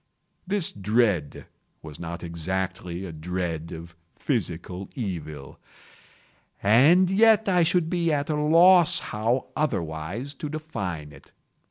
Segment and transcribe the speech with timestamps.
[0.47, 1.45] This dread
[1.83, 8.97] was not exactly a dread of physical evil—and yet I should be at a loss
[9.13, 11.33] how otherwise to define it.